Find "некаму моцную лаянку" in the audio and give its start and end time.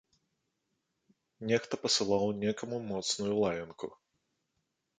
2.45-3.87